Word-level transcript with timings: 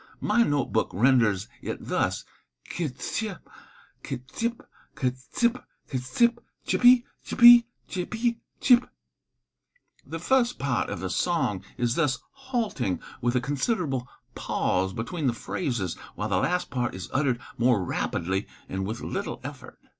My 0.19 0.41
note 0.41 0.73
book 0.73 0.89
renders 0.95 1.47
it 1.61 1.77
thus: 1.79 2.25
"K 2.67 2.87
tsip, 2.87 3.47
k 4.01 4.17
tsip, 4.17 4.65
k 4.95 5.11
tsip, 5.11 5.63
k 5.89 5.97
tsip, 5.99 6.39
chip 6.65 6.83
ee, 6.83 7.05
chip 7.23 7.43
ee, 7.43 7.65
chip 7.87 8.15
ee, 8.15 8.39
chip." 8.59 8.89
The 10.03 10.17
first 10.17 10.57
part 10.57 10.89
of 10.89 11.01
the 11.01 11.09
song 11.11 11.63
is 11.77 11.93
thus 11.93 12.17
halting, 12.31 12.99
with 13.21 13.35
a 13.35 13.41
considerable 13.41 14.07
pause 14.33 14.93
between 14.93 15.27
the 15.27 15.33
phrases, 15.33 15.93
while 16.15 16.29
the 16.29 16.37
last 16.37 16.71
part 16.71 16.95
is 16.95 17.07
uttered 17.13 17.39
more 17.59 17.83
rapidly 17.83 18.47
and 18.67 18.87
with 18.87 19.01
little 19.01 19.39
effort. 19.43 19.77